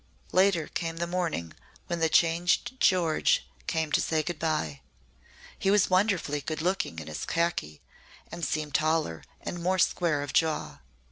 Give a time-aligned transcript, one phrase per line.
[0.31, 1.53] '"Later came the morning
[1.85, 4.81] when the changed George came to say good bye.
[5.59, 7.81] He was wonderfully good looking in his khaki
[8.31, 10.79] and seemed taller and more square of jaw.